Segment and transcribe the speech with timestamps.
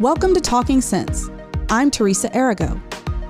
[0.00, 1.30] Welcome to Talking Sense.
[1.70, 2.78] I'm Teresa Arago.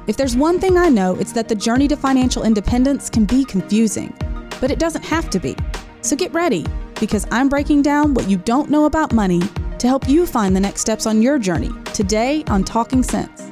[0.09, 3.45] If there's one thing I know, it's that the journey to financial independence can be
[3.45, 4.13] confusing,
[4.61, 5.55] but it doesn't have to be.
[6.01, 6.67] So get ready,
[6.99, 9.43] because I'm breaking down what you don't know about money
[9.79, 13.43] to help you find the next steps on your journey today on Talking Sense.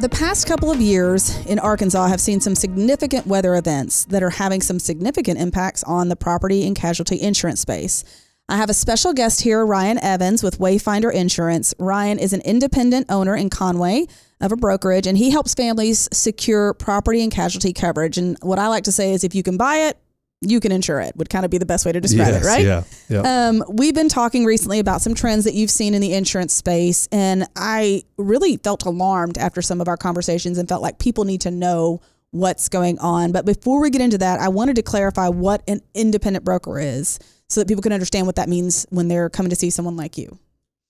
[0.00, 4.30] The past couple of years in Arkansas have seen some significant weather events that are
[4.30, 8.02] having some significant impacts on the property and casualty insurance space.
[8.48, 11.74] I have a special guest here, Ryan Evans with Wayfinder Insurance.
[11.80, 14.06] Ryan is an independent owner in Conway
[14.40, 18.18] of a brokerage, and he helps families secure property and casualty coverage.
[18.18, 19.98] And what I like to say is if you can buy it,
[20.42, 22.46] you can insure it would kind of be the best way to describe yes, it,
[22.46, 22.64] right?
[22.64, 22.82] Yeah.
[23.08, 23.48] yeah.
[23.48, 27.08] Um, we've been talking recently about some trends that you've seen in the insurance space,
[27.10, 31.40] and I really felt alarmed after some of our conversations and felt like people need
[31.40, 32.00] to know
[32.30, 33.32] what's going on.
[33.32, 37.18] But before we get into that, I wanted to clarify what an independent broker is
[37.48, 40.18] so that people can understand what that means when they're coming to see someone like
[40.18, 40.38] you.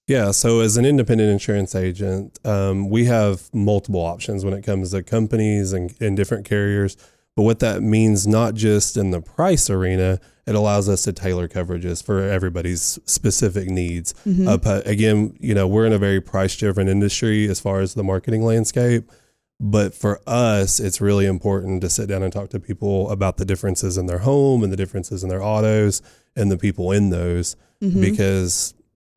[0.07, 0.31] Yeah.
[0.31, 5.03] So, as an independent insurance agent, um, we have multiple options when it comes to
[5.03, 6.97] companies and, and different carriers.
[7.35, 11.49] But what that means, not just in the price arena, it allows us to tailor
[11.49, 14.15] coverages for everybody's specific needs.
[14.27, 14.49] Mm-hmm.
[14.49, 18.05] Uh, again, you know, we're in a very price driven industry as far as the
[18.05, 19.11] marketing landscape.
[19.59, 23.45] But for us, it's really important to sit down and talk to people about the
[23.45, 26.03] differences in their home and the differences in their autos
[26.37, 28.01] and the people in those Mhm.
[28.01, 28.75] because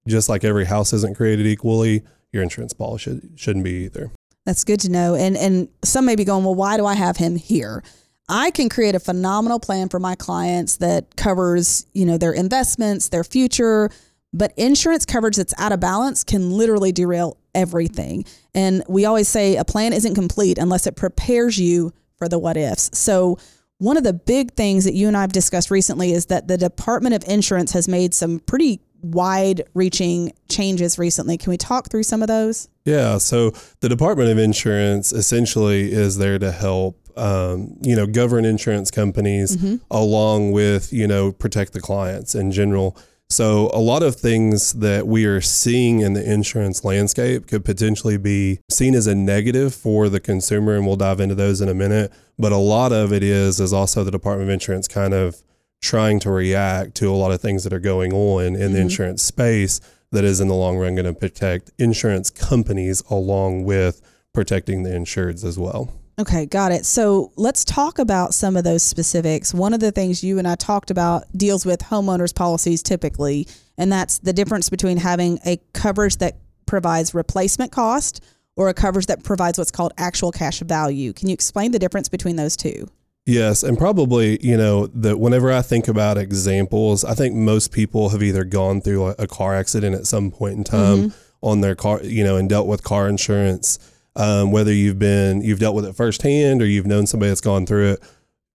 [0.08, 4.12] just like every house isn't created equally, your insurance policy should, shouldn't be either.
[4.46, 5.14] That's good to know.
[5.16, 7.84] And and some may be going, well, why do I have him here?
[8.30, 13.10] I can create a phenomenal plan for my clients that covers, you know, their investments,
[13.10, 13.90] their future,
[14.32, 18.26] but insurance coverage that's out of balance can literally derail everything.
[18.54, 22.58] And we always say a plan isn't complete unless it prepares you for the what
[22.58, 22.90] ifs.
[22.98, 23.38] So
[23.78, 26.58] one of the big things that you and I have discussed recently is that the
[26.58, 31.38] Department of Insurance has made some pretty wide reaching changes recently.
[31.38, 32.68] Can we talk through some of those?
[32.84, 33.18] Yeah.
[33.18, 38.92] So the Department of Insurance essentially is there to help, um, you know, govern insurance
[38.92, 39.58] companies
[39.90, 42.98] along with, you know, protect the clients in general.
[43.32, 48.18] So a lot of things that we are seeing in the insurance landscape could potentially
[48.18, 51.76] be seen as a negative for the consumer, and we'll dive into those in a
[51.76, 52.12] minute.
[52.40, 55.44] But a lot of it is is also the Department of Insurance kind of
[55.82, 58.78] trying to react to a lot of things that are going on in the mm-hmm.
[58.78, 59.80] insurance space
[60.12, 64.02] that is in the long run going to protect insurance companies along with
[64.34, 65.99] protecting the insureds as well.
[66.20, 66.86] Okay, got it.
[66.86, 69.54] So let's talk about some of those specifics.
[69.54, 73.48] One of the things you and I talked about deals with homeowners policies typically,
[73.78, 76.36] and that's the difference between having a coverage that
[76.66, 78.22] provides replacement cost
[78.58, 81.14] or a coverage that provides what's called actual cash value.
[81.14, 82.90] Can you explain the difference between those two?
[83.26, 88.10] Yes, and probably you know that whenever I think about examples, I think most people
[88.10, 91.18] have either gone through a, a car accident at some point in time mm-hmm.
[91.42, 93.80] on their car, you know, and dealt with car insurance.
[94.16, 97.66] Um, whether you've been you've dealt with it firsthand or you've known somebody that's gone
[97.66, 98.04] through it.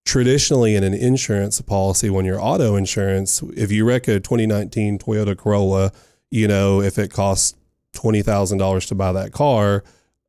[0.05, 5.35] Traditionally, in an insurance policy, when you're auto insurance, if you wreck a 2019 Toyota
[5.37, 5.93] Corolla,
[6.31, 7.55] you know, if it costs
[7.93, 9.83] twenty thousand dollars to buy that car,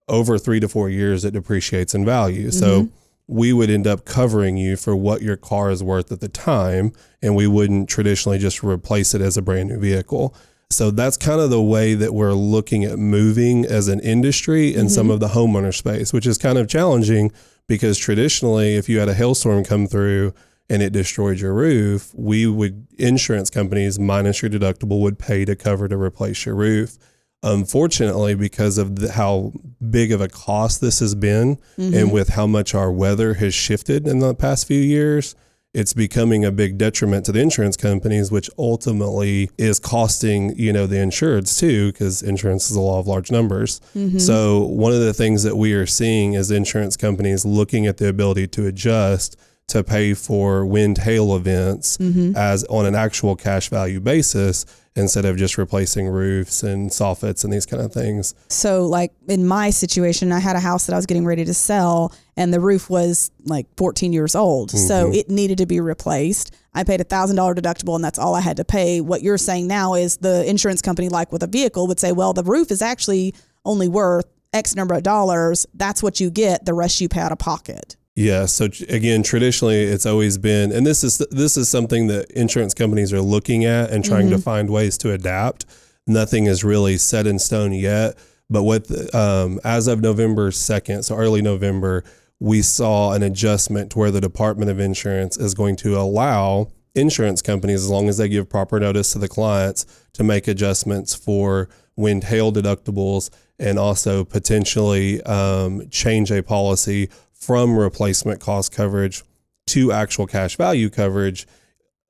[0.07, 2.51] over three to four years, it depreciates in value.
[2.51, 2.89] So
[3.27, 6.93] we would end up covering you for what your car is worth at the time,
[7.21, 10.33] and we wouldn't traditionally just replace it as a brand new vehicle.
[10.75, 14.81] So that's kind of the way that we're looking at moving as an industry in
[14.81, 14.87] mm-hmm.
[14.89, 17.31] some of the homeowner space, which is kind of challenging
[17.65, 20.33] because traditionally, if you had a hailstorm come through
[20.69, 25.55] and it destroyed your roof, we would, insurance companies minus your deductible, would pay to
[25.55, 26.97] cover to replace your roof.
[27.41, 29.53] Unfortunately, because of the, how
[29.89, 31.93] big of a cost this has been, mm-hmm.
[31.93, 35.35] and with how much our weather has shifted in the past few years,
[35.75, 40.87] it's becoming a big detriment to the insurance companies, which ultimately is costing you know
[40.87, 43.81] the insureds too, because insurance is a law of large numbers.
[43.93, 44.19] Mm-hmm.
[44.19, 48.07] So one of the things that we are seeing is insurance companies looking at the
[48.07, 49.37] ability to adjust
[49.67, 52.35] to pay for wind hail events mm-hmm.
[52.35, 54.65] as on an actual cash value basis
[54.95, 58.33] instead of just replacing roofs and soffits and these kind of things.
[58.47, 61.53] So, like in my situation, I had a house that I was getting ready to
[61.53, 64.71] sell, and the roof was like 14 years old.
[64.71, 65.13] So, mm-hmm.
[65.15, 66.55] it needed to be replaced.
[66.73, 69.01] I paid a $1,000 deductible, and that's all I had to pay.
[69.01, 72.33] What you're saying now is the insurance company, like with a vehicle, would say, well,
[72.33, 75.65] the roof is actually only worth X number of dollars.
[75.73, 76.65] That's what you get.
[76.65, 77.95] The rest you pay out of pocket.
[78.15, 78.45] Yeah.
[78.45, 83.11] So again, traditionally, it's always been, and this is this is something that insurance companies
[83.11, 85.65] are looking at and trying to find ways to adapt.
[86.07, 88.17] Nothing is really set in stone yet,
[88.49, 92.05] but with um, as of November second, so early November,
[92.39, 97.41] we saw an adjustment to where the Department of Insurance is going to allow insurance
[97.41, 101.67] companies, as long as they give proper notice to the clients, to make adjustments for
[101.97, 103.29] wind hail deductibles
[103.59, 107.09] and also potentially um, change a policy
[107.45, 109.23] from replacement cost coverage
[109.67, 111.47] to actual cash value coverage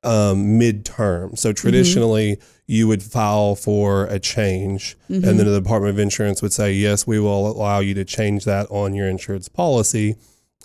[0.04, 1.38] um, midterm.
[1.38, 2.46] So traditionally, mm-hmm.
[2.68, 5.28] you would file for a change, mm-hmm.
[5.28, 8.46] and then the Department of Insurance would say, yes, we will allow you to change
[8.46, 10.16] that on your insurance policy.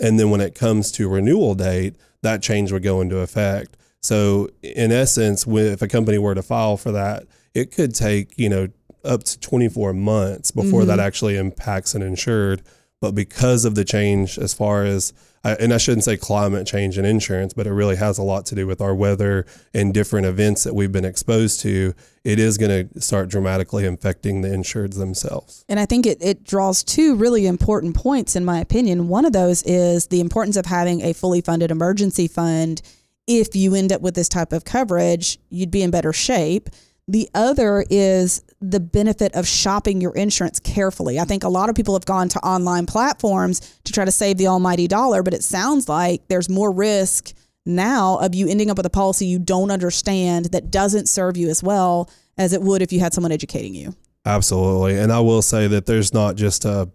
[0.01, 3.77] And then when it comes to renewal date, that change would go into effect.
[4.03, 7.25] So in essence, if a company were to file for that,
[7.55, 8.69] it could take, you know,
[9.05, 10.89] up to 24 months before mm-hmm.
[10.89, 12.63] that actually impacts an insured.
[13.01, 15.13] But because of the change as far as
[15.43, 18.55] and I shouldn't say climate change and insurance, but it really has a lot to
[18.55, 21.95] do with our weather and different events that we've been exposed to.
[22.25, 25.65] It is going to start dramatically affecting the insureds themselves.
[25.69, 29.09] And I think it, it draws two really important points, in my opinion.
[29.09, 32.83] One of those is the importance of having a fully funded emergency fund.
[33.27, 36.69] If you end up with this type of coverage, you'd be in better shape.
[37.11, 41.19] The other is the benefit of shopping your insurance carefully.
[41.19, 44.37] I think a lot of people have gone to online platforms to try to save
[44.37, 47.33] the almighty dollar, but it sounds like there's more risk
[47.67, 51.49] now of you ending up with a policy you don't understand that doesn't serve you
[51.49, 52.09] as well
[52.39, 53.93] as it would if you had someone educating you.
[54.25, 54.97] Absolutely.
[54.97, 56.93] And I will say that there's not just a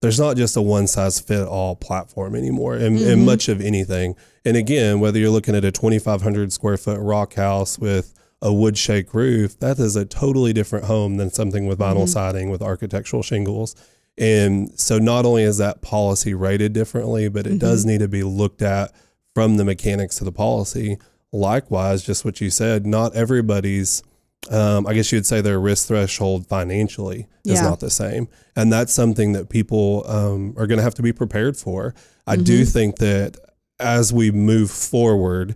[0.00, 3.10] there's not just a one size fit all platform anymore in, mm-hmm.
[3.10, 4.16] in much of anything.
[4.46, 8.78] And again, whether you're looking at a 2,500 square foot rock house with a wood
[8.78, 12.06] shake roof, that is a totally different home than something with vinyl mm-hmm.
[12.06, 13.74] siding with architectural shingles.
[14.16, 17.58] And so not only is that policy rated differently, but it mm-hmm.
[17.58, 18.92] does need to be looked at
[19.34, 20.98] from the mechanics of the policy.
[21.32, 24.02] Likewise, just what you said, not everybody's
[24.50, 27.68] um, I guess you'd say their risk threshold financially is yeah.
[27.68, 28.28] not the same.
[28.56, 31.94] And that's something that people um, are going to have to be prepared for.
[32.26, 32.44] I mm-hmm.
[32.44, 33.36] do think that
[33.78, 35.54] as we move forward,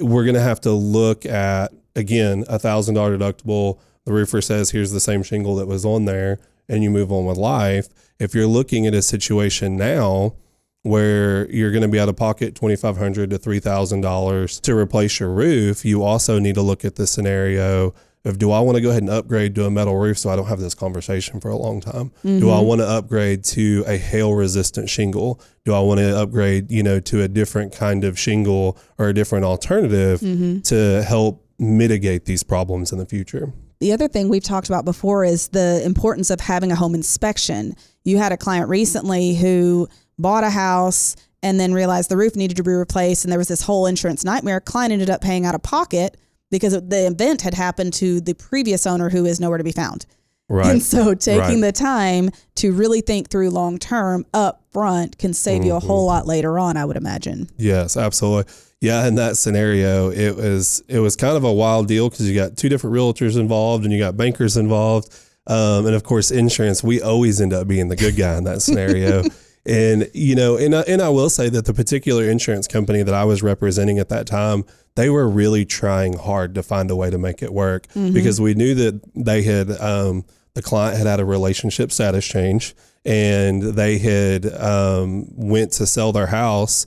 [0.00, 3.78] we're going to have to look at again, a thousand dollar deductible.
[4.04, 7.26] The roofer says, here's the same shingle that was on there, and you move on
[7.26, 7.88] with life.
[8.18, 10.34] If you're looking at a situation now
[10.82, 15.84] where you're going to be out of pocket $2,500 to $3,000 to replace your roof,
[15.84, 17.92] you also need to look at the scenario
[18.24, 20.36] of do I want to go ahead and upgrade to a metal roof so I
[20.36, 22.10] don't have this conversation for a long time?
[22.24, 22.40] Mm-hmm.
[22.40, 22.66] Do I mm-hmm.
[22.66, 25.40] want to upgrade to a hail resistant shingle?
[25.64, 29.14] Do I want to upgrade, you know, to a different kind of shingle or a
[29.14, 30.60] different alternative mm-hmm.
[30.62, 33.52] to help mitigate these problems in the future.
[33.80, 37.74] The other thing we've talked about before is the importance of having a home inspection.
[38.04, 39.88] You had a client recently who
[40.18, 43.48] bought a house and then realized the roof needed to be replaced and there was
[43.48, 44.60] this whole insurance nightmare.
[44.60, 46.16] Client ended up paying out of pocket
[46.50, 50.06] because the event had happened to the previous owner who is nowhere to be found.
[50.48, 50.70] Right.
[50.70, 51.60] And so taking right.
[51.60, 55.68] the time to really think through long term up front can save mm-hmm.
[55.68, 56.16] you a whole mm-hmm.
[56.16, 57.48] lot later on, I would imagine.
[57.58, 58.52] Yes, absolutely.
[58.80, 62.34] Yeah, in that scenario, it was it was kind of a wild deal because you
[62.34, 65.12] got two different realtors involved and you got bankers involved,
[65.48, 66.82] um, and of course insurance.
[66.82, 69.24] We always end up being the good guy in that scenario.
[69.66, 73.14] and you know, and I, and I will say that the particular insurance company that
[73.14, 74.64] I was representing at that time,
[74.94, 78.14] they were really trying hard to find a way to make it work mm-hmm.
[78.14, 80.24] because we knew that they had um,
[80.54, 86.12] the client had had a relationship status change and they had um, went to sell
[86.12, 86.86] their house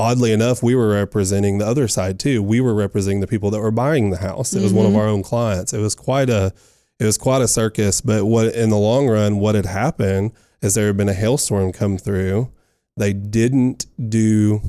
[0.00, 2.42] oddly enough, we were representing the other side too.
[2.42, 4.52] We were representing the people that were buying the house.
[4.52, 4.64] It mm-hmm.
[4.64, 5.00] was one of mm-hmm.
[5.00, 5.72] our own clients.
[5.72, 6.52] It was quite a
[6.98, 8.00] it was quite a circus.
[8.00, 11.72] But what in the long run, what had happened is there had been a hailstorm
[11.72, 12.52] come through.
[12.96, 14.60] They didn't do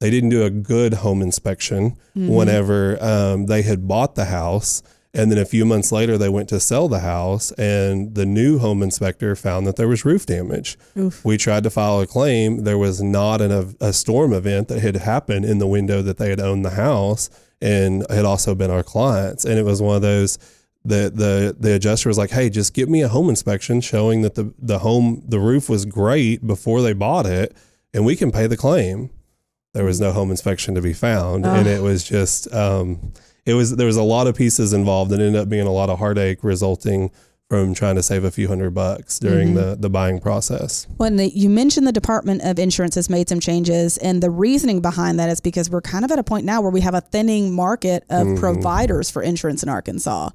[0.00, 2.28] they didn't do a good home inspection mm-hmm.
[2.28, 4.82] whenever um, they had bought the house
[5.14, 8.58] and then a few months later, they went to sell the house, and the new
[8.58, 10.78] home inspector found that there was roof damage.
[10.96, 11.22] Oof.
[11.24, 12.64] We tried to file a claim.
[12.64, 16.16] There was not an, a, a storm event that had happened in the window that
[16.16, 17.28] they had owned the house
[17.60, 19.44] and had also been our clients.
[19.44, 20.38] And it was one of those
[20.84, 24.34] the the the adjuster was like, "Hey, just give me a home inspection showing that
[24.34, 27.56] the the home the roof was great before they bought it,
[27.94, 29.10] and we can pay the claim."
[29.74, 33.12] There was no home inspection to be found, and it was just um,
[33.44, 35.90] it was there was a lot of pieces involved and ended up being a lot
[35.90, 37.10] of heartache resulting
[37.48, 39.70] from trying to save a few hundred bucks during mm-hmm.
[39.70, 40.86] the, the buying process.
[40.96, 44.80] When the, you mentioned the Department of Insurance has made some changes, and the reasoning
[44.80, 47.02] behind that is because we're kind of at a point now where we have a
[47.02, 48.40] thinning market of mm-hmm.
[48.40, 50.30] providers for insurance in Arkansas.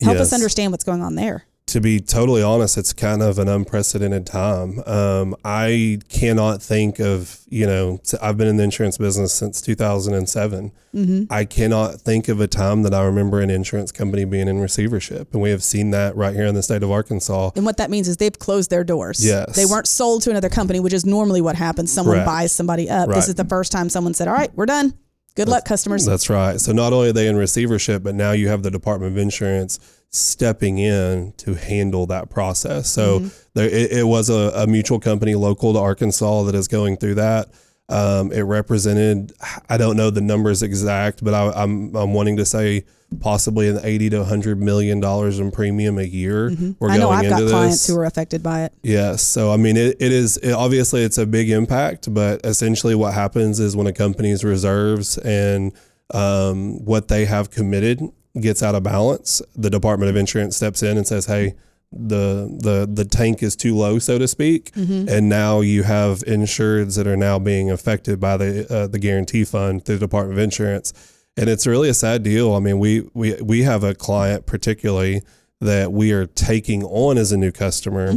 [0.00, 0.28] Help yes.
[0.28, 4.26] us understand what's going on there to be totally honest, it's kind of an unprecedented
[4.26, 4.80] time.
[4.84, 10.72] Um, I cannot think of, you know, I've been in the insurance business since 2007.
[10.94, 11.32] Mm-hmm.
[11.32, 15.32] I cannot think of a time that I remember an insurance company being in receivership.
[15.32, 17.52] And we have seen that right here in the state of Arkansas.
[17.56, 19.24] And what that means is they've closed their doors.
[19.24, 19.56] Yes.
[19.56, 21.92] They weren't sold to another company, which is normally what happens.
[21.92, 23.08] Someone buys somebody up.
[23.08, 23.14] Right.
[23.14, 24.94] This is the first time someone said, all right, we're done
[25.34, 26.04] Good luck, customers.
[26.04, 26.60] That's right.
[26.60, 29.78] So not only are they in receivership, but now you have the Department of Insurance
[30.10, 32.90] stepping in to handle that process.
[32.90, 33.28] So Mm-hmm.
[33.54, 37.14] there, it, it was a, a mutual company local to Arkansas that is going through
[37.14, 37.48] that.
[37.88, 39.32] Um, it represented,
[39.68, 42.84] I don't know the numbers exact, but I, I'm I'm wanting to say
[43.20, 46.50] possibly an eighty to hundred million dollars in premium a year.
[46.50, 46.84] We're Mm-hmm.
[46.84, 48.72] I know going I've got into clients who are affected by it.
[48.82, 49.22] Yes.
[49.22, 53.14] So, I mean, it, it is it, obviously it's a big impact, but essentially what
[53.14, 55.72] happens is when a company's reserves and
[56.14, 58.00] um, what they have committed
[58.40, 61.54] gets out of balance, the Department of Insurance steps in and says, hey,
[61.94, 64.70] the the the tank is too low, so to speak,
[65.08, 69.44] and now you have insureds that are now being affected by the uh, the guarantee
[69.44, 70.94] fund through the Department of Insurance,
[71.36, 72.54] and it's really a sad deal.
[72.54, 75.22] I mean, we we we have a client particularly
[75.62, 78.12] that we are taking on as a new customer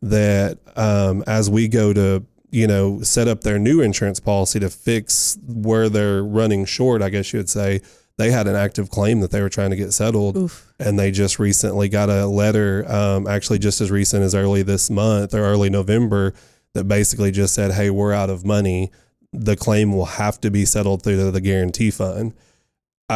[0.00, 4.70] that um, as we go to you know set up their new insurance policy to
[4.70, 7.80] fix where they're running short i guess you would say
[8.18, 10.72] they had an active claim that they were trying to get settled Oof.
[10.78, 14.88] and they just recently got a letter um, actually just as recent as early this
[14.88, 16.32] month or early november
[16.72, 18.90] that basically just said hey we're out of money
[19.32, 22.32] the claim will have to be settled through the guarantee fund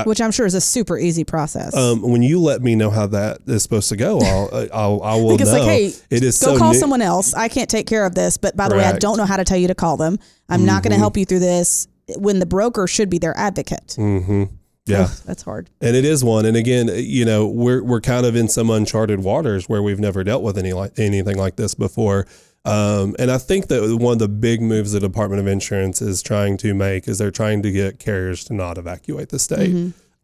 [0.05, 1.75] Which I'm sure is a super easy process.
[1.77, 5.15] um, when you let me know how that is supposed to go, I'll, I'll I
[5.17, 5.53] will it's know.
[5.59, 7.35] like, hey, it is Go so call new- someone else.
[7.35, 8.37] I can't take care of this.
[8.37, 10.19] But by the way, I don't know how to tell you to call them.
[10.49, 13.97] I'm not going to help you through this when the broker should be their advocate.
[13.99, 14.45] Mm-hmm.
[14.87, 15.71] Yeah, Ugh, that's hard.
[15.81, 16.47] and it is one.
[16.47, 20.25] And again, you know, we're we're kind of in some uncharted waters where we've never
[20.25, 22.27] dealt with any like anything like this before.
[22.65, 26.23] Um, and I think that one of the big moves the Department of Insurance is
[26.23, 29.71] trying to make is they're trying to get carriers to not evacuate the state.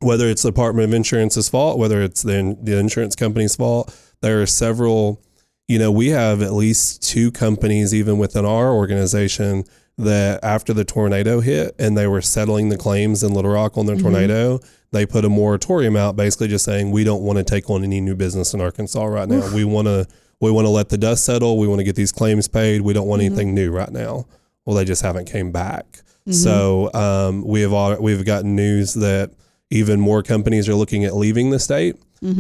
[0.01, 4.43] Whether it's the Department of Insurance's fault, whether it's the, the insurance company's fault, there
[4.43, 5.23] are several.
[5.69, 9.65] You know, we have at least two companies, even within our organization,
[9.99, 13.87] that after the tornado hit and they were settling the claims in Little Rock on
[13.87, 14.61] their tornado,
[14.93, 18.01] they put a moratorium out, basically just saying we don't want to take on any
[18.01, 19.53] new business in Arkansas right now.
[19.55, 20.07] We want to
[20.41, 21.59] we want to let the dust settle.
[21.59, 22.83] We want to get these claims paid.
[22.83, 24.27] We don't want anything new right now.
[24.65, 26.03] Well, they just haven't came back.
[26.29, 29.31] So um, we have all, we've gotten news that
[29.71, 31.97] even more companies are looking at leaving the state.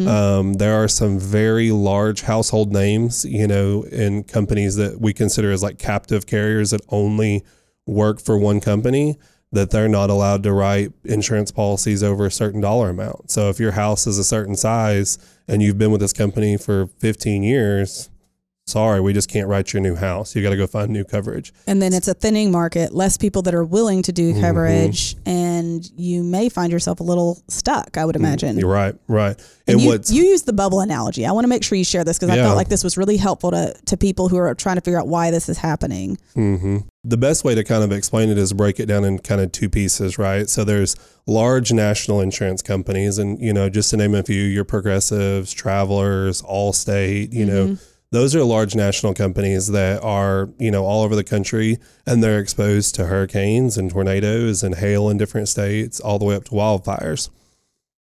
[0.08, 5.52] Um, there are some very large household names, you know, in companies that we consider
[5.52, 7.44] as like captive carriers that only
[7.86, 9.18] work for one company
[9.52, 13.30] that they're not allowed to write insurance policies over a certain dollar amount.
[13.30, 16.88] So if your house is a certain size and you've been with this company for
[16.98, 18.10] 15 years,
[18.66, 20.34] sorry, we just can't write your new house.
[20.34, 21.52] You got to go find new coverage.
[21.68, 24.34] And then it's a thinning market, less people that are willing to Mm-hmm.
[24.34, 28.58] do coverage, and you may find yourself a little stuck, I would imagine.
[28.58, 29.36] You're right, right.
[29.66, 31.26] And And you, what's you use the bubble analogy.
[31.26, 33.18] I want to make sure you share this because I felt like this was really
[33.18, 36.16] helpful to, to people who are trying to figure out why this is happening.
[36.34, 36.78] Mm-hmm.
[37.04, 39.52] The best way to kind of explain it is break it down in kind of
[39.52, 40.48] two pieces, right?
[40.48, 40.96] So there's
[41.26, 46.40] large national insurance companies, and you know, just to name a few, your Progressives, Travelers,
[46.42, 47.76] Allstate, you know,
[48.16, 52.40] those are large national companies that are you know all over the country, and they're
[52.40, 56.52] exposed to hurricanes and tornadoes and hail in different states, all the way up to
[56.52, 57.28] wildfires.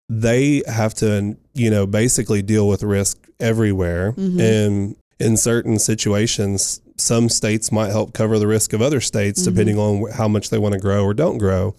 [0.07, 4.39] They have to, you know, basically deal with risk everywhere, mm-hmm.
[4.39, 9.51] and in certain situations, some states might help cover the risk of other states mm-hmm.
[9.51, 11.75] depending on how much they want to grow or don't grow.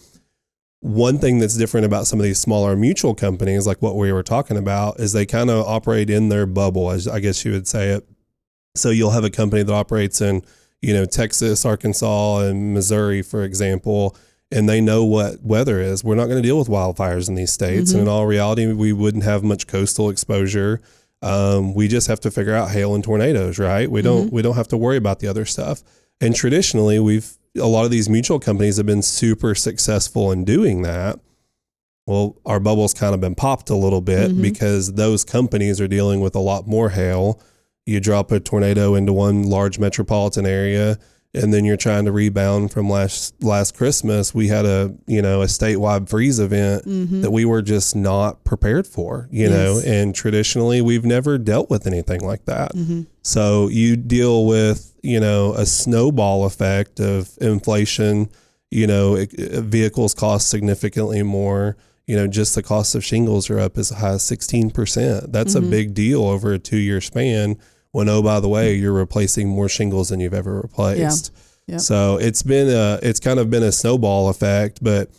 [0.80, 4.24] One thing that's different about some of these smaller mutual companies, like what we were
[4.24, 7.68] talking about, is they kind of operate in their bubble, as I guess you would
[7.68, 8.06] say it.
[8.74, 10.42] So you'll have a company that operates in,
[10.82, 14.16] you know, Texas, Arkansas, and Missouri, for example,
[14.50, 16.04] and they know what weather is.
[16.04, 18.08] We're not going to deal with wildfires in these states, and mm-hmm.
[18.08, 20.80] in all reality, we wouldn't have much coastal exposure.
[21.22, 23.90] Um, we just have to figure out hail and tornadoes, right?
[23.90, 24.34] We don't mm-hmm.
[24.34, 25.82] we don't have to worry about the other stuff.
[26.20, 30.82] And traditionally, we've a lot of these mutual companies have been super successful in doing
[30.82, 31.18] that.
[32.06, 34.42] Well, our bubble's kind of been popped a little bit mm-hmm.
[34.42, 37.40] because those companies are dealing with a lot more hail.
[37.86, 40.98] You drop a tornado into one large metropolitan area,
[41.34, 44.32] and then you're trying to rebound from last last Christmas.
[44.32, 47.20] We had a you know a statewide freeze event mm-hmm.
[47.22, 49.28] that we were just not prepared for.
[49.30, 52.72] You know, and traditionally we've never dealt with anything like that.
[52.74, 53.02] Mm-hmm.
[53.22, 58.30] So you deal with you know a snowball effect of inflation.
[58.70, 61.76] You know, it, vehicles cost significantly more.
[62.06, 65.32] You know, just the cost of shingles are up as high as sixteen percent.
[65.32, 65.70] That's a mm-hmm.
[65.70, 67.58] big deal over a two year span.
[67.94, 71.30] When oh by the way, you're replacing more shingles than you've ever replaced.
[71.68, 71.74] yeah.
[71.74, 71.80] Yep.
[71.80, 75.10] So it's been a it's kind of been a snowball effect, but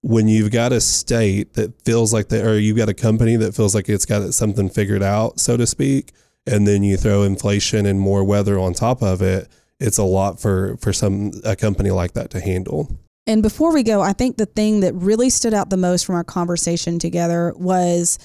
[0.00, 3.54] when you've got a state that feels like they or you've got a company that
[3.54, 6.10] feels like it's got something figured out, so to speak,
[6.44, 9.46] and then you throw inflation and more weather on top of it,
[9.78, 12.98] it's a lot for for some a company like that to handle.
[13.28, 16.16] And before we go, I think the thing that really stood out the most from
[16.16, 18.18] our conversation together was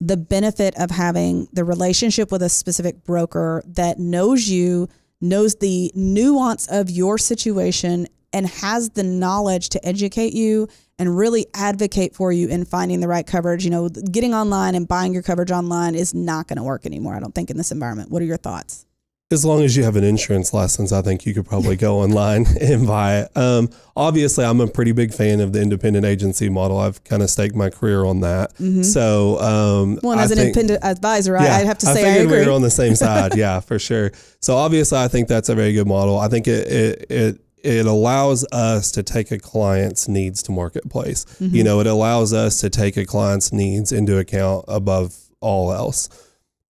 [0.00, 4.88] the benefit of having the relationship with a specific broker that knows you,
[5.20, 11.46] knows the nuance of your situation, and has the knowledge to educate you and really
[11.54, 13.64] advocate for you in finding the right coverage.
[13.64, 17.14] You know, getting online and buying your coverage online is not going to work anymore,
[17.16, 18.10] I don't think, in this environment.
[18.10, 18.86] What are your thoughts?
[19.32, 22.46] As long as you have an insurance license, I think you could probably go online
[22.60, 23.36] and buy it.
[23.36, 26.78] Um, obviously, I'm a pretty big fan of the independent agency model.
[26.78, 28.54] I've kind of staked my career on that.
[28.54, 28.82] Mm-hmm.
[28.82, 32.14] So, um, well, as I an think, independent advisor, yeah, I'd have to say I,
[32.14, 32.44] I agree.
[32.44, 33.36] we're on the same side.
[33.36, 34.10] yeah, for sure.
[34.40, 36.18] So, obviously, I think that's a very good model.
[36.18, 41.24] I think it it it it allows us to take a client's needs to marketplace.
[41.40, 41.54] Mm-hmm.
[41.54, 46.08] You know, it allows us to take a client's needs into account above all else.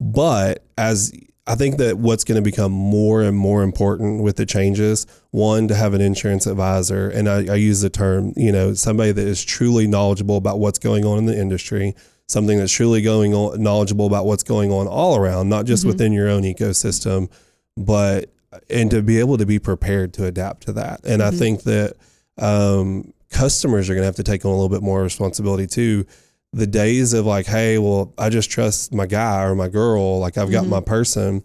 [0.00, 1.12] But as
[1.46, 5.68] I think that what's going to become more and more important with the changes, one,
[5.68, 9.26] to have an insurance advisor, and I, I, use the term, you know, somebody that
[9.26, 11.94] is truly knowledgeable about what's going on in the industry,
[12.28, 15.88] something that's truly going on, knowledgeable about what's going on all around, not just mm-hmm.
[15.88, 17.30] within your own ecosystem,
[17.76, 18.30] but
[18.68, 21.00] and to be able to be prepared to adapt to that.
[21.04, 21.34] And mm-hmm.
[21.34, 21.96] I think that
[22.36, 26.06] um, customers are going to have to take on a little bit more responsibility too
[26.52, 30.36] the days of like, hey, well, I just trust my guy or my girl, like
[30.36, 30.70] I've got mm-hmm.
[30.70, 31.44] my person.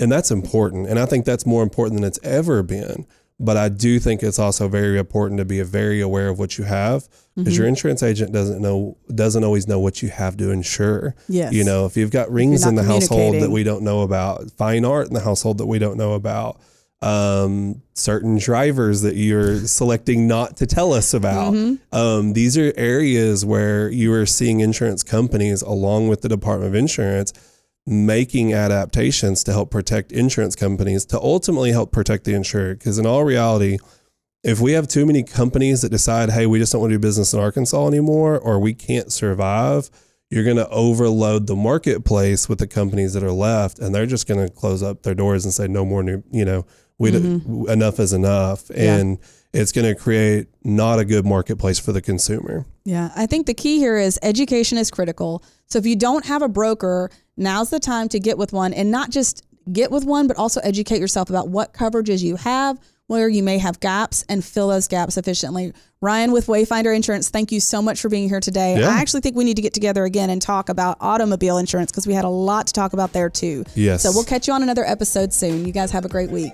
[0.00, 0.88] And that's important.
[0.88, 3.06] And I think that's more important than it's ever been.
[3.38, 6.64] But I do think it's also very important to be very aware of what you
[6.64, 7.06] have
[7.36, 7.60] because mm-hmm.
[7.60, 11.14] your insurance agent doesn't know doesn't always know what you have to insure.
[11.28, 11.52] Yes.
[11.52, 14.86] You know, if you've got rings in the household that we don't know about, fine
[14.86, 16.58] art in the household that we don't know about,
[17.02, 21.52] um, certain drivers that you're selecting not to tell us about.
[21.52, 21.94] Mm-hmm.
[21.94, 26.74] Um, these are areas where you are seeing insurance companies, along with the Department of
[26.74, 27.32] Insurance,
[27.86, 32.78] making adaptations to help protect insurance companies to ultimately help protect the insured.
[32.78, 33.78] Because in all reality,
[34.42, 37.00] if we have too many companies that decide, hey, we just don't want to do
[37.00, 39.90] business in Arkansas anymore, or we can't survive,
[40.30, 44.26] you're going to overload the marketplace with the companies that are left, and they're just
[44.26, 46.64] going to close up their doors and say, no more new, you know,
[46.98, 47.68] we mm-hmm.
[47.68, 49.60] enough is enough, and yeah.
[49.60, 52.64] it's going to create not a good marketplace for the consumer.
[52.84, 55.42] Yeah, I think the key here is education is critical.
[55.66, 58.90] So if you don't have a broker, now's the time to get with one, and
[58.90, 62.78] not just get with one, but also educate yourself about what coverages you have,
[63.08, 65.72] where you may have gaps, and fill those gaps efficiently.
[66.02, 68.78] Ryan with Wayfinder Insurance, thank you so much for being here today.
[68.78, 68.90] Yeah.
[68.90, 72.06] I actually think we need to get together again and talk about automobile insurance because
[72.06, 73.64] we had a lot to talk about there too.
[73.74, 74.02] Yes.
[74.02, 75.64] So we'll catch you on another episode soon.
[75.64, 76.52] You guys have a great week.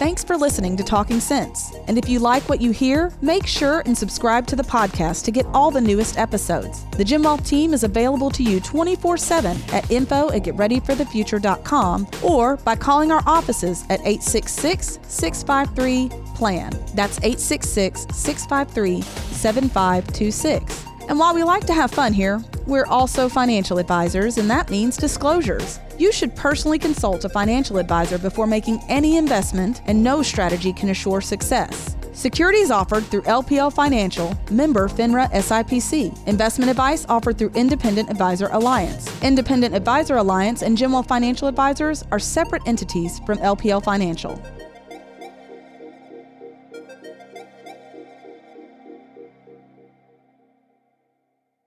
[0.00, 1.74] Thanks for listening to Talking Sense.
[1.86, 5.30] And if you like what you hear, make sure and subscribe to the podcast to
[5.30, 6.86] get all the newest episodes.
[6.96, 12.56] The Jim Wealth team is available to you 24 7 at info at getreadyforthefuture.com or
[12.56, 16.70] by calling our offices at 866 653 PLAN.
[16.94, 20.84] That's 866 653 7526.
[21.10, 24.96] And while we like to have fun here, we're also financial advisors, and that means
[24.96, 25.80] disclosures.
[25.98, 30.90] You should personally consult a financial advisor before making any investment, and no strategy can
[30.90, 31.96] assure success.
[32.12, 36.26] Securities offered through LPL Financial, member FINRA SIPC.
[36.26, 39.10] Investment advice offered through Independent Advisor Alliance.
[39.22, 44.42] Independent Advisor Alliance and Jim Financial Advisors are separate entities from LPL Financial.